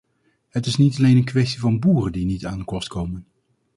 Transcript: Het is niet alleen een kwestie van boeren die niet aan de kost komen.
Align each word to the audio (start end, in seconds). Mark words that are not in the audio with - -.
Het 0.49 0.65
is 0.65 0.75
niet 0.77 0.97
alleen 0.97 1.17
een 1.17 1.23
kwestie 1.23 1.59
van 1.59 1.79
boeren 1.79 2.11
die 2.11 2.25
niet 2.25 2.45
aan 2.45 2.57
de 2.59 2.63
kost 2.65 2.87
komen. 2.87 3.27